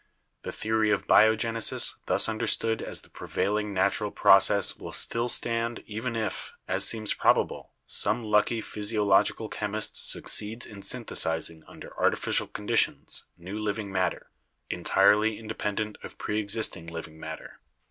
The 0.41 0.51
theory 0.51 0.89
of 0.89 1.05
biogenesis 1.05 1.93
thus 2.07 2.27
understood 2.27 2.81
as 2.81 3.03
the 3.03 3.09
prevailing 3.11 3.71
natural 3.71 4.09
process 4.09 4.75
will 4.75 4.93
still 4.93 5.29
stand 5.29 5.83
even 5.85 6.15
if, 6.15 6.53
as 6.67 6.87
seems 6.87 7.13
probable, 7.13 7.73
some 7.85 8.23
lucky 8.23 8.61
physiological 8.61 9.47
chemist 9.47 10.09
succeeds 10.09 10.65
in 10.65 10.81
synthesizing 10.81 11.63
under 11.67 11.95
artificial 11.99 12.47
conditions 12.47 13.25
new 13.37 13.59
living 13.59 13.91
matter, 13.91 14.31
entirely 14.71 15.37
inde 15.37 15.55
pendent 15.59 15.97
of 16.01 16.17
preexisting 16.17 16.87
living 16.87 17.19
matter. 17.19 17.59